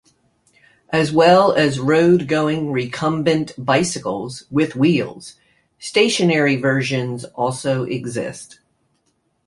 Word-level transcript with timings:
As 0.89 1.11
well 1.11 1.53
as 1.53 1.79
road-going 1.79 2.71
recumbent 2.71 3.53
bicycles 3.55 4.45
with 4.49 4.75
wheels, 4.75 5.35
stationary 5.77 6.55
versions 6.55 7.23
also 7.23 7.83
exist. 7.83 8.61